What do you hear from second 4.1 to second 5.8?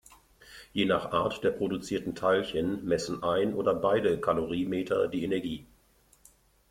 Kalorimeter die Energie.